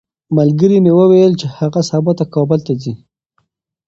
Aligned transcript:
ملګري 0.37 0.77
مې 0.83 0.91
وویل 0.99 1.33
چې 1.39 1.47
هغه 1.57 1.81
سبا 1.89 2.11
کابل 2.35 2.59
ته 2.67 2.73
ځي. 2.81 2.93